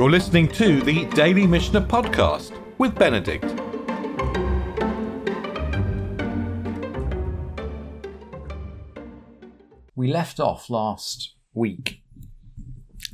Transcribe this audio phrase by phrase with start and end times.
[0.00, 3.44] You're listening to the Daily Mishnah Podcast with Benedict.
[9.94, 12.00] We left off last week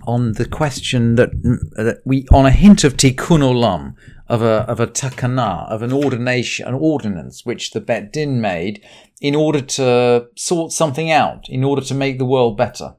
[0.06, 1.30] on the question that,
[1.74, 3.94] that we, on a hint of tikkun olam,
[4.28, 8.80] of a of a takana, of an ordination, an ordinance which the Bet Din made
[9.20, 12.94] in order to sort something out, in order to make the world better.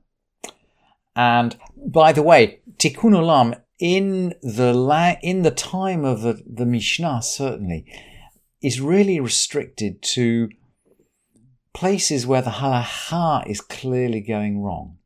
[1.15, 6.65] And by the way, tikkun olam in the la- in the time of the, the
[6.65, 7.85] Mishnah certainly
[8.61, 10.49] is really restricted to
[11.73, 14.97] places where the halacha is clearly going wrong.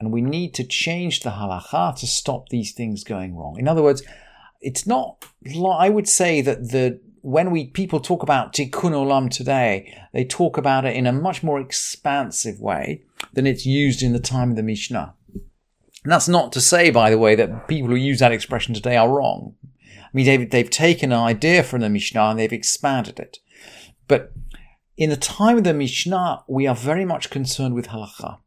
[0.00, 3.56] And we need to change the halacha to stop these things going wrong.
[3.58, 4.02] In other words,
[4.60, 5.24] it's not,
[5.78, 10.56] I would say that the, when we, people talk about tikkun olam today, they talk
[10.56, 13.02] about it in a much more expansive way
[13.34, 15.14] than it's used in the time of the Mishnah.
[16.04, 18.96] And that's not to say, by the way, that people who use that expression today
[18.96, 19.54] are wrong.
[19.82, 23.38] I mean, they've, they've taken an idea from the Mishnah and they've expanded it.
[24.06, 24.32] But
[24.96, 28.38] in the time of the Mishnah, we are very much concerned with halacha.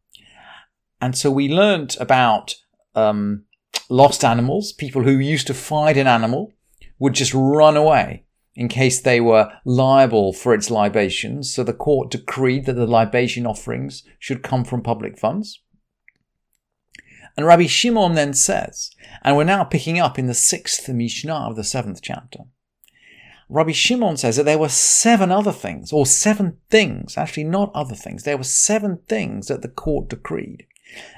[1.02, 2.56] And so we learnt about
[2.96, 3.44] um,
[3.90, 6.54] lost animals, people who used to find an animal
[7.00, 8.24] would just run away
[8.56, 11.54] in case they were liable for its libations.
[11.54, 15.60] So the court decreed that the libation offerings should come from public funds.
[17.38, 18.90] And Rabbi Shimon then says,
[19.22, 22.46] and we're now picking up in the sixth Mishnah of the seventh chapter.
[23.48, 27.96] Rabbi Shimon says that there were seven other things, or seven things, actually not other
[27.96, 28.24] things.
[28.24, 30.66] There were seven things that the court decreed.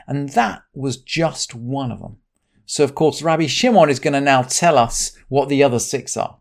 [0.07, 2.17] And that was just one of them.
[2.65, 6.17] So of course, Rabbi Shimon is going to now tell us what the other six
[6.17, 6.39] are.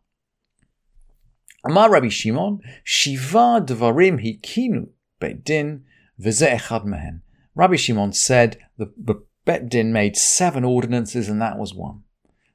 [1.64, 4.88] Amar Rabbi Shimon, Shiva Dvarim Hikinu
[5.20, 7.22] Echad Mehen.
[7.54, 12.02] Rabbi Shimon said the, the Bet Din made seven ordinances and that was one.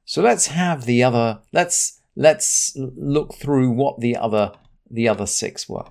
[0.04, 4.52] So let's have the other, let's let's look through what the other
[4.88, 5.86] the other six were.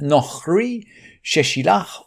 [0.00, 0.84] Nochri
[1.24, 2.04] sheshilach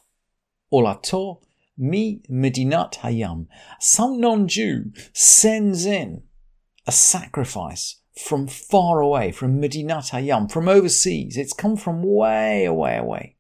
[0.72, 1.42] olato
[1.78, 3.48] mi medinat hayam.
[3.82, 6.24] Some non-Jew sends in
[6.88, 11.36] a sacrifice from far away, from Medinat Hayam, from overseas.
[11.36, 13.36] It's come from way away away.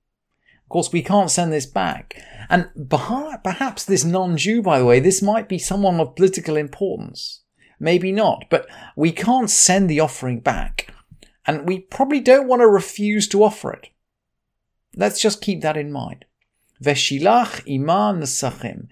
[0.69, 2.22] Of course, we can't send this back.
[2.50, 7.41] And perhaps this non-Jew, by the way, this might be someone of political importance
[7.80, 8.46] maybe not.
[8.50, 10.94] But we can't send the offering back.
[11.46, 13.90] And we probably don't want to refuse to offer it.
[14.96, 16.25] Let's just keep that in mind.
[16.84, 18.88] Veshilach iman nesachim.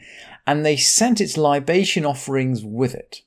[0.46, 3.22] And they sent its libation offerings with it.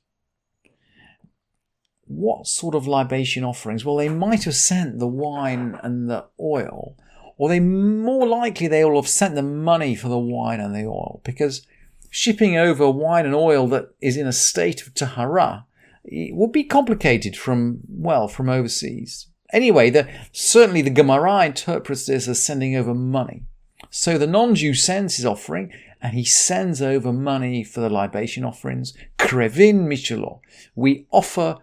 [2.05, 3.85] What sort of libation offerings?
[3.85, 6.97] Well, they might have sent the wine and the oil,
[7.41, 10.85] or they more likely they will have sent the money for the wine and the
[10.85, 11.65] oil, because
[12.11, 15.65] shipping over wine and oil that is in a state of tahara
[16.05, 19.25] would be complicated from, well, from overseas.
[19.51, 23.41] Anyway, the, certainly the Gemara interprets this as sending over money.
[23.89, 28.93] So the non-Jew sends his offering and he sends over money for the libation offerings.
[29.17, 30.41] Krevin Michelo.
[30.75, 31.57] We offer,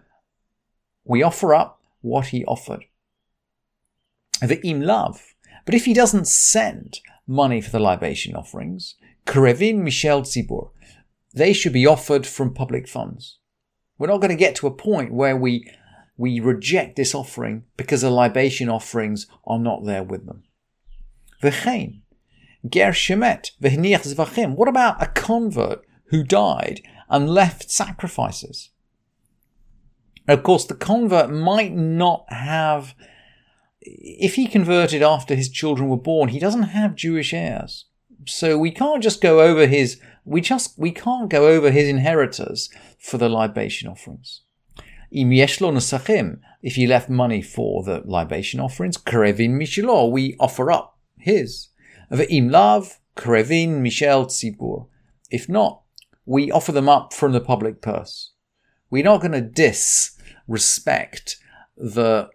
[1.05, 2.83] we offer up what he offered.
[4.41, 5.35] The im love.
[5.69, 8.95] But if he doesn't send money for the libation offerings,
[9.27, 10.71] Krevin Michel Tzibur.
[11.31, 13.37] They should be offered from public funds.
[13.99, 15.71] We're not going to get to a point where we
[16.17, 20.41] we reject this offering because the libation offerings are not there with them.
[21.43, 21.99] V'chein,
[22.67, 24.55] ger shemet v'hniach zvachim.
[24.55, 26.81] What about a convert who died
[27.11, 28.71] and left sacrifices?
[30.27, 32.95] Of course, the convert might not have,
[33.97, 37.85] if he converted after his children were born, he doesn't have Jewish heirs.
[38.25, 42.69] So we can't just go over his we just we can't go over his inheritors
[42.99, 44.41] for the libation offerings.
[45.11, 51.69] If he left money for the libation offerings, krevin mishilo, we offer up his.
[52.11, 54.87] Ve'im lav krevin tzibur.
[55.31, 55.81] If not,
[56.25, 58.33] we offer them up from the public purse.
[58.91, 61.37] We're not going to disrespect
[61.75, 62.29] the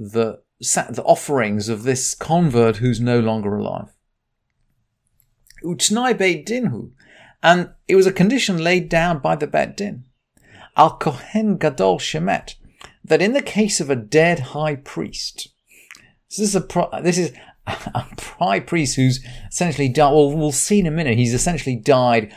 [0.00, 0.40] the
[0.72, 3.92] the offerings of this convert who's no longer alive.
[5.64, 6.90] Utnai Beit Dinhu,
[7.42, 10.04] and it was a condition laid down by the Beit Din.
[10.76, 12.54] Al Kohen Gadol Shemet,
[13.04, 15.48] that in the case of a dead high priest,
[16.28, 17.32] this is a this is
[17.66, 18.06] a
[18.38, 20.12] high priest who's essentially died.
[20.12, 21.18] Well, we'll see in a minute.
[21.18, 22.34] He's essentially died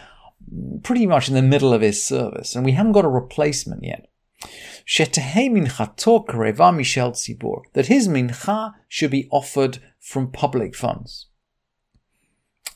[0.83, 4.09] pretty much in the middle of his service, and we haven't got a replacement yet.
[7.73, 11.27] That his mincha should be offered from public funds.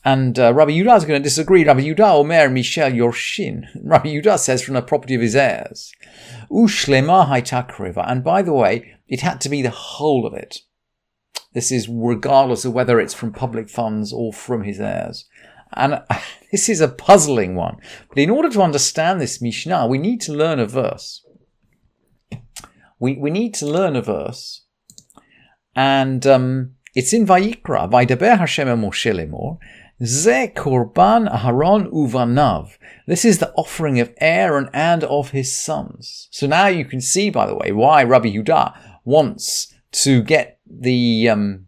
[0.04, 1.64] And uh, Rabbi Yudah is going to disagree.
[1.64, 3.66] Rabbi Yudah Omer Michel Yorshin.
[3.82, 5.92] Rabbi Yudah says from the property of his heirs.
[6.50, 8.06] Ushlema.
[8.06, 10.60] And by the way, it had to be the whole of it.
[11.52, 15.26] This is regardless of whether it's from public funds or from his heirs.
[15.74, 16.02] And
[16.52, 17.78] this is a puzzling one.
[18.08, 21.24] But in order to understand this Mishnah, we need to learn a verse.
[22.98, 24.62] We, we need to learn a verse.
[25.74, 29.58] And um, it's in Vayikra, Vaydaber Hashem Moshe lemor,
[30.04, 32.76] Ze korban Aharon uvanav.
[33.06, 36.28] This is the offering of Aaron and of his sons.
[36.30, 41.28] So now you can see, by the way, why Rabbi Yudah wants to get the
[41.28, 41.66] um,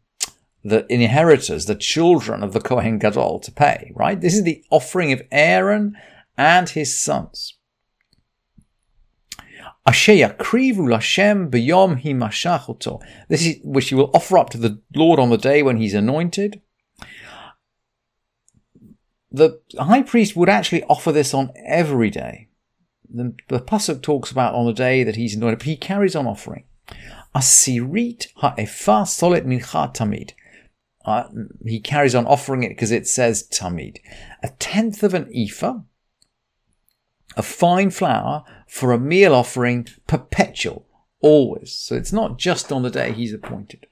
[0.62, 3.92] the inheritors, the children of the Kohen Gadol, to pay.
[3.94, 4.20] Right?
[4.20, 5.96] This is the offering of Aaron
[6.36, 7.54] and his sons.
[9.86, 15.18] Asher yakrivu Lashem b'yom himashach This is which he will offer up to the Lord
[15.18, 16.60] on the day when he's anointed
[19.32, 22.48] the high priest would actually offer this on every day.
[23.12, 26.26] The, the pasuk talks about on the day that he's anointed, but he carries on
[26.26, 26.64] offering.
[27.34, 30.32] Asirit ha'efa solet mincha tamid.
[31.04, 31.24] Uh,
[31.64, 33.98] he carries on offering it because it says tamid.
[34.42, 35.80] A tenth of an ephah
[37.36, 40.86] of fine flour for a meal offering perpetual,
[41.20, 41.72] always.
[41.72, 43.86] So it's not just on the day he's appointed.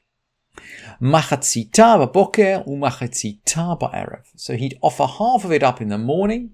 [3.76, 4.24] Ba'erev.
[4.36, 6.52] So he'd offer half of it up in the morning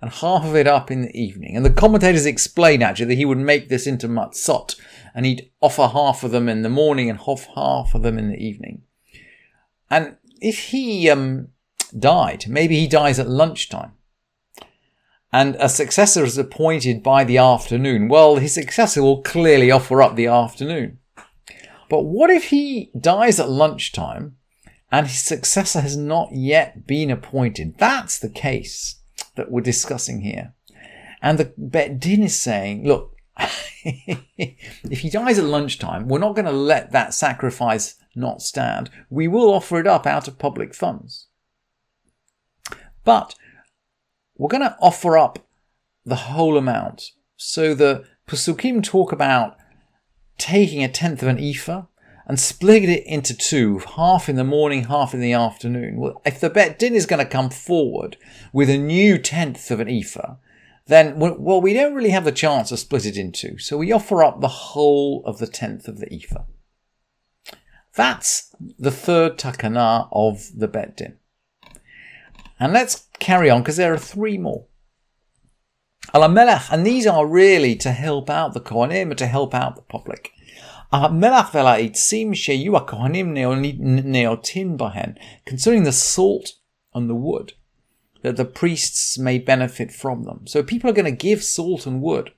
[0.00, 1.56] and half of it up in the evening.
[1.56, 4.78] And the commentators explain actually that he would make this into matzot
[5.14, 8.28] and he'd offer half of them in the morning and half half of them in
[8.28, 8.82] the evening.
[9.90, 11.48] And if he um,
[11.96, 13.92] died, maybe he dies at lunchtime
[15.34, 20.14] and a successor is appointed by the afternoon, well, his successor will clearly offer up
[20.14, 21.00] the afternoon.
[21.90, 24.36] But what if he dies at lunchtime
[24.92, 27.78] and his successor has not yet been appointed?
[27.78, 29.00] That's the case
[29.34, 30.54] that we're discussing here.
[31.20, 33.16] And the Bet Din is saying, look,
[33.84, 38.88] if he dies at lunchtime, we're not going to let that sacrifice not stand.
[39.10, 41.26] We will offer it up out of public funds.
[43.02, 43.34] But
[44.36, 45.38] we're going to offer up
[46.04, 47.12] the whole amount.
[47.36, 49.56] So the Pasukim talk about
[50.38, 51.84] taking a tenth of an ephah
[52.26, 55.96] and splitting it into two, half in the morning, half in the afternoon.
[55.96, 58.16] Well, if the bet din is going to come forward
[58.52, 60.36] with a new tenth of an ephah,
[60.86, 63.58] then, well, we don't really have the chance to split it in two.
[63.58, 66.44] So we offer up the whole of the tenth of the ephah.
[67.94, 71.18] That's the third takana of the bet din.
[72.58, 74.66] And let's carry on because there are three more.
[76.12, 79.82] Al-Melech, and these are really to help out the Kohanim and to help out the
[79.82, 80.32] public.
[80.92, 86.52] Melach v'la'id sim sheyu kohanim neotin bahen, concerning the salt
[86.94, 87.54] and the wood,
[88.22, 90.46] that the priests may benefit from them.
[90.46, 92.32] So people are going to give salt and wood.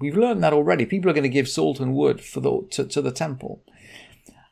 [0.00, 0.84] We've learned that already.
[0.84, 3.62] People are going to give salt and wood for the, to, to the temple.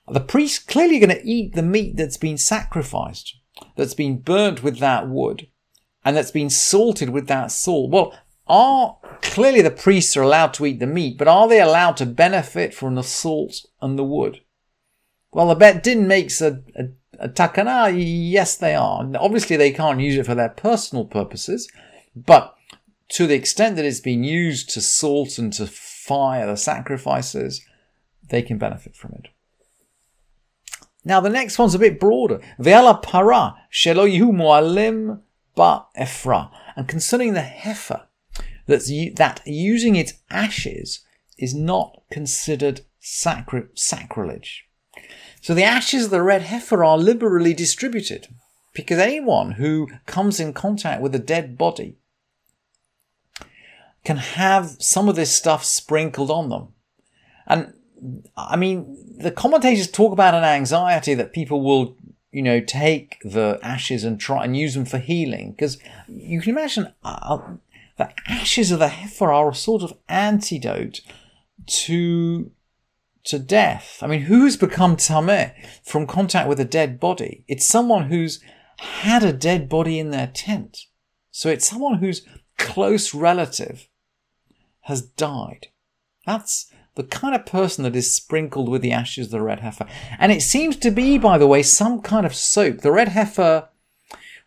[0.08, 3.36] The priests clearly are going to eat the meat that's been sacrificed,
[3.76, 5.48] that's been burnt with that wood
[6.04, 7.90] and that's been salted with that salt.
[7.90, 8.14] Well,
[8.46, 12.06] are clearly the priests are allowed to eat the meat, but are they allowed to
[12.06, 14.40] benefit from the salt and the wood?
[15.31, 16.88] Well, the Bet Din makes a, a,
[17.19, 17.93] a takana.
[17.94, 19.10] Yes, they are.
[19.19, 21.70] Obviously, they can't use it for their personal purposes,
[22.15, 22.55] but
[23.10, 27.65] to the extent that it's been used to salt and to fire the sacrifices,
[28.29, 29.29] they can benefit from it.
[31.05, 32.41] Now, the next one's a bit broader.
[32.60, 35.20] Ve'ala para shelo yihu mu'alim
[35.55, 36.51] ba efra.
[36.77, 38.03] And concerning the heifer,
[38.67, 41.01] that's, that using its ashes
[41.39, 44.65] is not considered sacri- sacrilege.
[45.41, 48.29] So the ashes of the red heifer are liberally distributed
[48.73, 51.97] because anyone who comes in contact with a dead body
[54.05, 56.69] can have some of this stuff sprinkled on them.
[57.47, 57.75] And
[58.37, 61.97] I mean, the commentators talk about an anxiety that people will,
[62.32, 65.53] you know, take the ashes and try and use them for healing.
[65.53, 67.39] Because you can imagine uh,
[67.98, 71.03] the ashes of the heifer are a sort of antidote
[71.67, 72.51] to
[73.24, 73.98] to death.
[74.03, 75.53] I mean, who's become tameh
[75.84, 77.44] from contact with a dead body?
[77.46, 78.41] It's someone who's
[78.79, 80.86] had a dead body in their tent.
[81.31, 82.27] So it's someone whose
[82.58, 83.89] close relative
[84.82, 85.69] has died.
[86.27, 89.87] That's the kind of person that is sprinkled with the ashes of the red heifer.
[90.19, 92.79] And it seems to be, by the way, some kind of soap.
[92.79, 93.69] The red heifer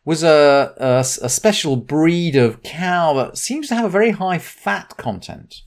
[0.03, 4.37] was a, a, a, special breed of cow that seems to have a very high
[4.37, 5.63] fat content.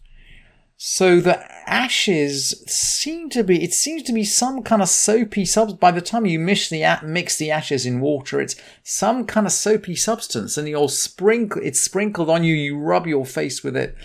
[0.76, 5.80] So the ashes seem to be, it seems to be some kind of soapy substance.
[5.80, 8.54] By the time you mix the, mix the ashes in water, it's
[8.84, 13.26] some kind of soapy substance and you'll sprinkle, it's sprinkled on you, you rub your
[13.26, 13.96] face with it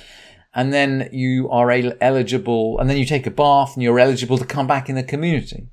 [0.56, 4.46] and then you are eligible, and then you take a bath and you're eligible to
[4.46, 5.70] come back in the community.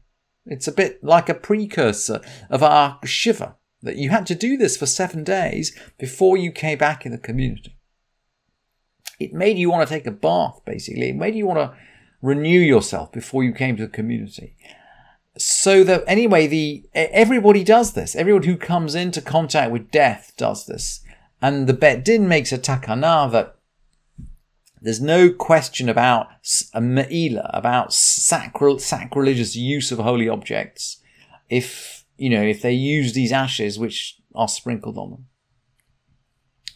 [0.47, 4.77] It's a bit like a precursor of our Shiva, that you had to do this
[4.77, 7.77] for seven days before you came back in the community.
[9.19, 11.11] It made you want to take a bath, basically.
[11.11, 11.77] It made you want to
[12.23, 14.57] renew yourself before you came to the community.
[15.37, 18.17] So that anyway, the everybody does this.
[18.17, 21.05] Everyone who comes into contact with death does this.
[21.41, 23.57] And the Bet Din makes a takana that
[24.81, 26.29] there's no question about
[26.73, 31.03] a me'ila, about sacral, sacrilegious use of holy objects
[31.49, 35.27] if, you know, if they use these ashes which are sprinkled on them.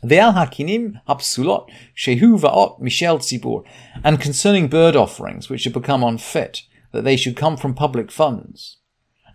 [0.05, 3.65] Ve'al hakinim hapsulot shehu va'ot mishel tzibur.
[4.03, 8.79] And concerning bird offerings, which have become unfit, that they should come from public funds.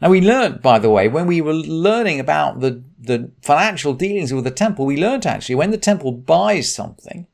[0.01, 4.31] Now we learned, by the way, when we were learning about the, the financial dealings
[4.31, 7.27] with the temple, we learned actually when the temple buys something,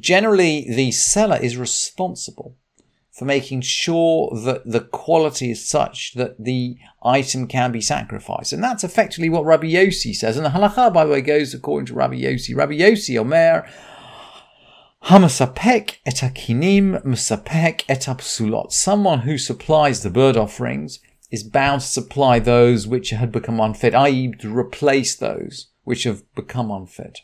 [0.00, 2.56] generally the seller is responsible
[3.18, 8.52] for making sure that the quality is such that the item can be sacrificed.
[8.52, 10.36] And that's effectively what Rabbi Yossi says.
[10.36, 12.54] And the halacha, by the way, goes according to Rabbi Yossi.
[12.54, 13.68] Rabbi Yossi, Omer,
[15.04, 18.72] Hamasapek et akinim musapek et apsulot.
[18.72, 21.00] Someone who supplies the bird offerings
[21.30, 24.32] is bound to supply those which had become unfit, i.e.
[24.38, 27.20] to replace those which have become unfit.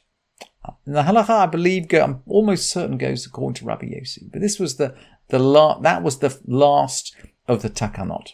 [0.86, 4.30] The halacha, I believe, go, I'm almost certain goes according to Rabbi Yossi.
[4.30, 4.94] But this was the,
[5.28, 7.14] the la- that was the last
[7.48, 8.32] of the takanot.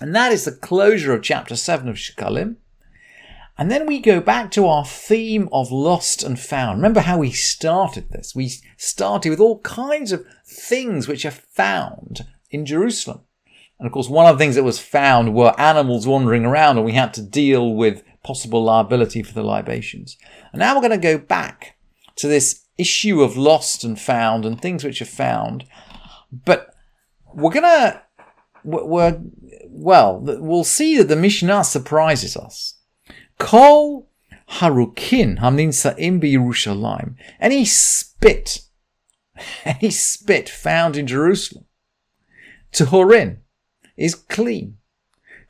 [0.00, 2.56] And that is the closure of chapter 7 of Shekalim.
[3.56, 6.78] And then we go back to our theme of lost and found.
[6.78, 8.34] Remember how we started this?
[8.34, 13.20] We started with all kinds of things which are found in Jerusalem.
[13.78, 16.86] And of course, one of the things that was found were animals wandering around, and
[16.86, 20.16] we had to deal with possible liability for the libations.
[20.52, 21.76] And now we're going to go back
[22.16, 25.64] to this issue of lost and found and things which are found.
[26.32, 26.74] But
[27.32, 28.02] we're going to,
[28.64, 29.20] we're,
[29.68, 32.76] well, we'll see that the Mishnah surprises us.
[33.38, 34.08] Kol
[34.50, 37.14] harukin hamnin sa'im Yerushalayim.
[37.40, 38.60] Any spit,
[39.64, 41.66] any spit found in Jerusalem,
[42.72, 43.38] Tuhorin,
[43.96, 44.78] is clean.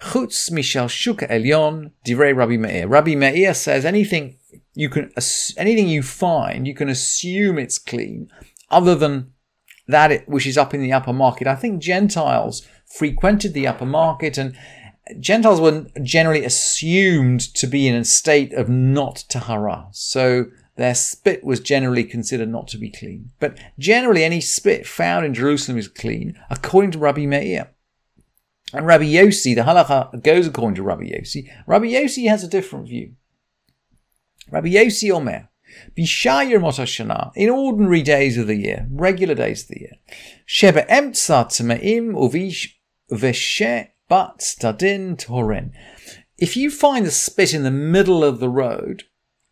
[0.04, 2.86] Chutz Mishal Shuka Elyon, Divrei Rabbi Meir.
[2.86, 4.36] Rabbi Meir says anything
[4.74, 5.10] you can,
[5.56, 8.30] anything you find, you can assume it's clean,
[8.70, 9.32] other than
[9.88, 11.46] that it, which is up in the upper market.
[11.46, 14.54] I think Gentiles frequented the upper market and
[15.20, 19.88] Gentiles were generally assumed to be in a state of not tahara.
[19.92, 20.46] So
[20.76, 23.30] their spit was generally considered not to be clean.
[23.38, 27.70] But generally any spit found in Jerusalem is clean, according to Rabbi Meir.
[28.74, 31.48] And Rabbi Yossi, the halacha goes according to Rabbi Yossi.
[31.66, 33.14] Rabbi Yossi has a different view.
[34.50, 35.48] Rabbi Yossi Omer,
[35.96, 39.92] Bishayir Motashana, in ordinary days of the year, regular days of the year,
[40.44, 42.72] Sheba Emtsa Tmeim Uvish
[43.12, 45.70] Veshe Bat Stadin Toren.
[46.36, 49.04] If you find the spit in the middle of the road,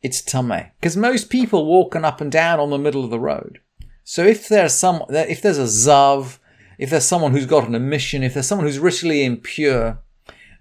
[0.02, 0.72] it's tameh.
[0.80, 3.60] Because most people walking up and down on the middle of the road.
[4.02, 6.38] So if there's some, if there's a zav,
[6.78, 10.02] if there's someone who's got an emission, if there's someone who's ritually impure,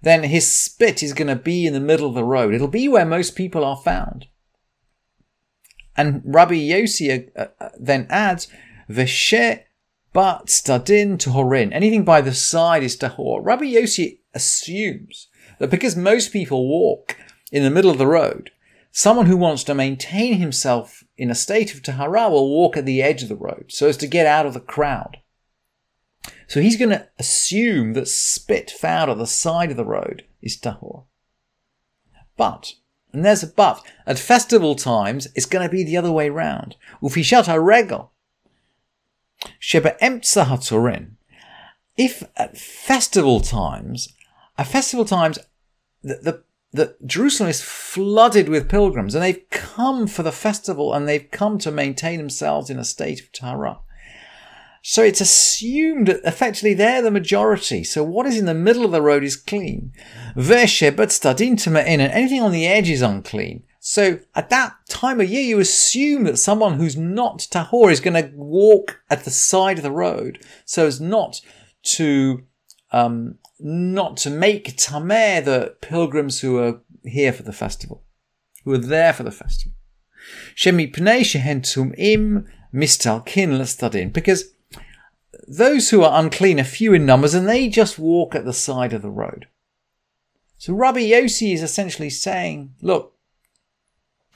[0.02, 2.54] then his spit is going to be in the middle of the road.
[2.54, 4.26] It'll be where most people are found.
[5.96, 8.48] And Rabbi Yossi uh, uh, then adds,
[8.88, 9.60] Veshe
[10.12, 11.72] but stadin tohorin.
[11.72, 13.40] Anything by the side is tahor.
[13.42, 15.28] Rabbi Yossi assumes
[15.58, 17.16] that because most people walk
[17.50, 18.50] in the middle of the road,
[18.90, 23.02] someone who wants to maintain himself in a state of tahara will walk at the
[23.02, 25.18] edge of the road so as to get out of the crowd.
[26.46, 30.56] So he's going to assume that spit found on the side of the road is
[30.56, 31.04] tahor.
[32.36, 32.74] But,
[33.12, 36.76] and there's a but, at festival times it's going to be the other way round.
[37.02, 38.10] Ufishat haregel.
[39.58, 41.12] Sheba emtsa haturin.
[41.96, 44.14] If at festival times,
[44.56, 45.38] at festival times,
[46.02, 51.30] the, the Jerusalem is flooded with pilgrims and they've come for the festival and they've
[51.30, 53.80] come to maintain themselves in a state of Tahara.
[54.84, 57.84] So it's assumed that effectively they're the majority.
[57.84, 59.92] So what is in the middle of the road is clean.
[60.36, 63.62] Stadintima in, and anything on the edge is unclean.
[63.78, 68.20] So at that time of year, you assume that someone who's not tahor is going
[68.20, 71.40] to walk at the side of the road so as not
[71.84, 72.42] to,
[72.90, 78.02] um, not to make tameh the pilgrims who are here for the festival,
[78.64, 79.74] who are there for the festival.
[80.56, 84.52] Shemi pnei shehen tum'im mistalkin l'stadin, because
[85.52, 88.94] those who are unclean are few in numbers and they just walk at the side
[88.94, 89.46] of the road.
[90.56, 93.14] So Rabbi Yossi is essentially saying, look,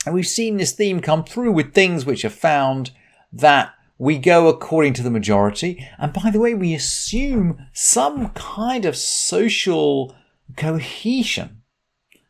[0.05, 2.91] and we've seen this theme come through with things which are found
[3.33, 5.87] that we go according to the majority.
[5.97, 10.15] And by the way, we assume some kind of social
[10.55, 11.63] cohesion,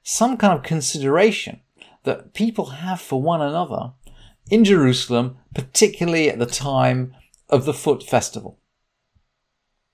[0.02, 1.60] some kind of consideration
[2.04, 3.92] that people have for one another
[4.50, 7.14] in Jerusalem, particularly at the time
[7.50, 8.58] of the Foot Festival.